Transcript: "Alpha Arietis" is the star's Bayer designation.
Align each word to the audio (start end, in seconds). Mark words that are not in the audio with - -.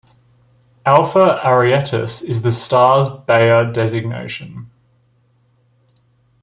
"Alpha 0.83 1.39
Arietis" 1.45 2.23
is 2.27 2.41
the 2.41 2.51
star's 2.51 3.07
Bayer 3.07 3.71
designation. 3.71 4.71